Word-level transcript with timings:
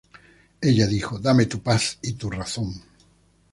Ella 0.61 0.87
dijo: 0.87 1.19
¡Dame 1.19 1.45
tu 1.45 1.59
paz 1.61 1.99
y 2.01 2.13
tu 2.13 2.31
razón! 2.31 2.73